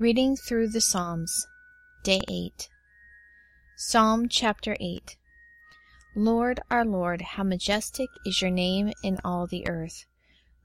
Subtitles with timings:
[0.00, 1.46] Reading through the Psalms,
[2.04, 2.70] Day 8.
[3.76, 5.18] Psalm chapter 8.
[6.16, 10.06] Lord, our Lord, how majestic is your name in all the earth.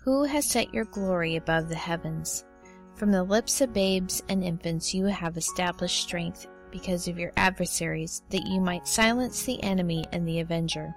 [0.06, 2.46] Who has set your glory above the heavens?
[2.94, 8.22] From the lips of babes and infants you have established strength because of your adversaries,
[8.29, 10.96] that you might silence the enemy and the avenger.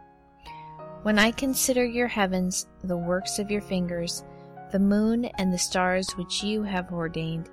[1.02, 4.22] When I consider your heavens, the works of your fingers,
[4.70, 7.50] the moon and the stars which you have ordained,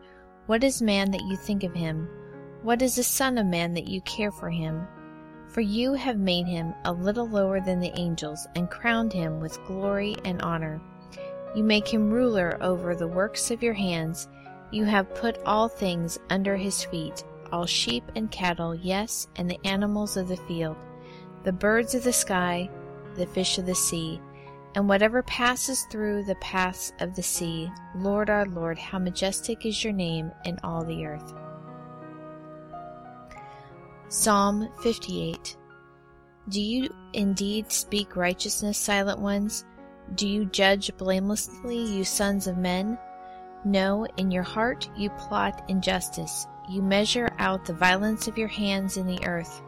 [0.47, 2.07] what is man that you think of him?
[2.61, 4.87] What is the Son of Man that you care for him?
[5.47, 9.63] For you have made him a little lower than the angels, and crowned him with
[9.65, 10.81] glory and honor.
[11.55, 14.27] You make him ruler over the works of your hands.
[14.71, 19.59] You have put all things under his feet, all sheep and cattle, yes, and the
[19.65, 20.75] animals of the field,
[21.43, 22.69] the birds of the sky,
[23.15, 24.19] the fish of the sea,
[24.75, 27.71] and whatever passes through the paths of the sea.
[27.95, 31.33] Lord our Lord, how majestic is your name in all the earth.
[34.09, 35.57] Psalm 58
[36.49, 39.65] Do you indeed speak righteousness, silent ones?
[40.13, 42.99] Do you judge blamelessly, you sons of men?
[43.63, 46.45] No, in your heart you plot injustice.
[46.69, 49.61] You measure out the violence of your hands in the earth.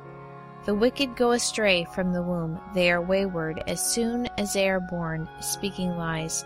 [0.68, 2.60] The wicked go astray from the womb.
[2.73, 6.44] They are wayward as soon as they are born, speaking lies.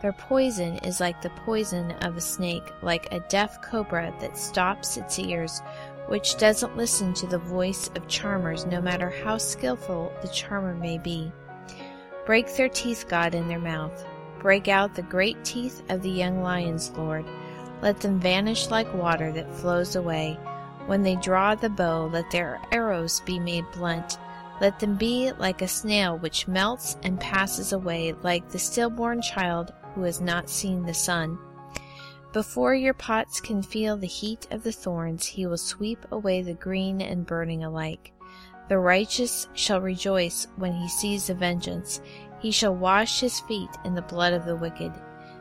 [0.00, 4.96] Their poison is like the poison of a snake, like a deaf cobra that stops
[4.96, 5.62] its ears,
[6.06, 10.98] which doesn't listen to the voice of charmers, no matter how skilful the charmer may
[10.98, 11.32] be.
[12.24, 14.06] Break their teeth, God, in their mouth.
[14.38, 17.24] Break out the great teeth of the young lions, Lord.
[17.82, 20.38] Let them vanish like water that flows away.
[20.86, 24.18] When they draw the bow, let their arrows be made blunt.
[24.60, 29.72] Let them be like a snail which melts and passes away, like the stillborn child
[29.94, 31.38] who has not seen the sun.
[32.32, 36.54] Before your pots can feel the heat of the thorns, he will sweep away the
[36.54, 38.12] green and burning alike.
[38.68, 42.00] The righteous shall rejoice when he sees the vengeance.
[42.40, 44.92] He shall wash his feet in the blood of the wicked,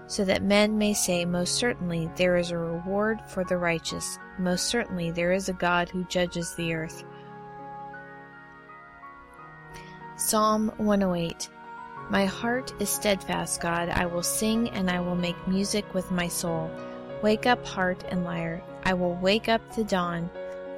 [0.07, 4.17] so that men may say, Most certainly there is a reward for the righteous.
[4.37, 7.03] Most certainly there is a God who judges the earth.
[10.17, 11.49] Psalm 108
[12.09, 13.89] My heart is steadfast, God.
[13.89, 16.71] I will sing and I will make music with my soul.
[17.21, 18.63] Wake up, heart and lyre.
[18.83, 20.29] I will wake up the dawn.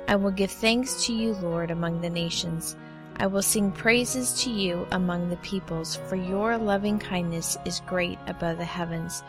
[0.07, 2.77] I will give thanks to you, Lord, among the nations.
[3.19, 8.19] I will sing praises to you among the peoples, for your loving kindness is great
[8.27, 9.23] above the heavens.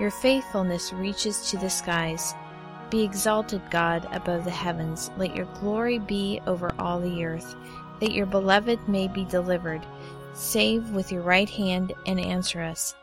[0.00, 2.34] Your faithfulness reaches to the skies.
[2.90, 5.10] Be exalted, God, above the heavens.
[5.18, 7.54] Let your glory be over all the earth,
[8.00, 9.84] that your beloved may be delivered.
[10.32, 12.94] Save with your right hand and answer us.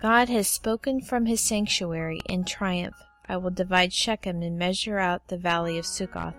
[0.00, 2.96] God has spoken from his sanctuary in triumph.
[3.28, 6.34] I will divide Shechem and measure out the valley of Succoth.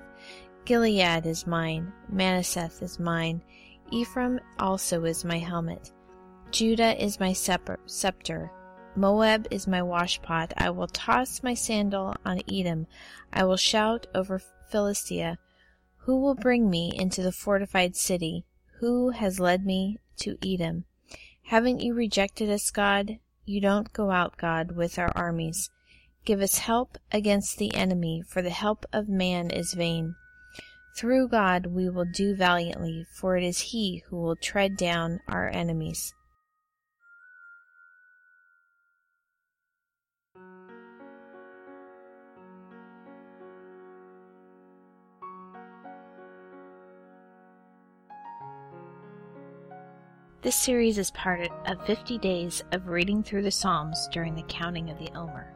[0.67, 3.41] Gilead is mine, Manasseh is mine,
[3.89, 5.93] Ephraim also is my helmet.
[6.51, 8.51] Judah is my scepter,
[8.93, 10.51] Moab is my washpot.
[10.57, 12.85] I will toss my sandal on Edom.
[13.31, 15.37] I will shout over Philistia.
[15.99, 18.43] Who will bring me into the fortified city?
[18.81, 20.83] Who has led me to Edom?
[21.43, 23.19] Haven't you rejected us, God?
[23.45, 25.69] You don't go out, God, with our armies.
[26.25, 30.15] Give us help against the enemy, for the help of man is vain.
[30.97, 35.47] Through God we will do valiantly, for it is He who will tread down our
[35.47, 36.15] enemies.
[50.41, 54.89] This series is part of 50 days of reading through the Psalms during the counting
[54.89, 55.53] of the Omer,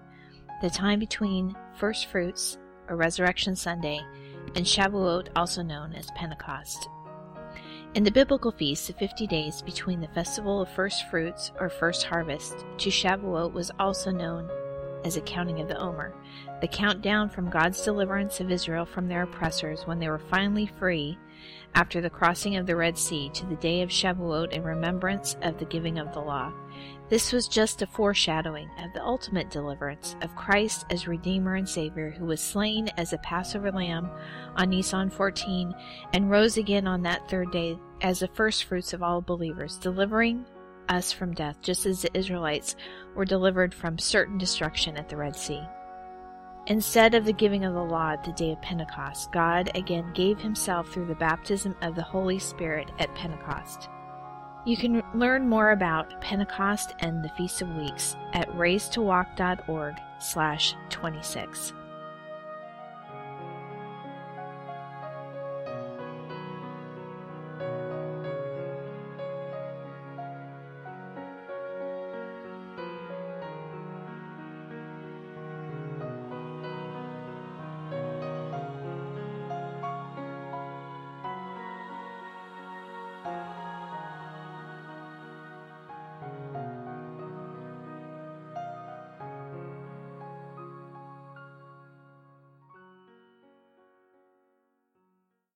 [0.62, 4.02] the time between First Fruits, or Resurrection Sunday,
[4.56, 6.90] and Shavuot, also known as Pentecost.
[7.94, 12.04] In the biblical feast, the 50 days between the festival of first fruits or first
[12.04, 14.50] harvest to Shavuot was also known
[15.04, 16.14] as a counting of the Omer,
[16.62, 21.18] the countdown from God's deliverance of Israel from their oppressors when they were finally free
[21.74, 25.58] after the crossing of the Red Sea to the day of Shavuot in remembrance of
[25.58, 26.52] the giving of the law.
[27.10, 32.12] This was just a foreshadowing of the ultimate deliverance of Christ as Redeemer and Savior,
[32.12, 34.10] who was slain as a Passover lamb
[34.56, 35.74] on Nisan 14
[36.14, 40.46] and rose again on that third day as the first fruits of all believers, delivering
[40.92, 42.76] us from death, just as the Israelites
[43.16, 45.64] were delivered from certain destruction at the Red Sea.
[46.68, 50.40] Instead of the giving of the law at the day of Pentecost, God again gave
[50.40, 53.90] himself through the baptism of the Holy Spirit at Pentecost.
[54.64, 61.74] You can learn more about Pentecost and the Feast of Weeks at raisetowalk.org slash 26.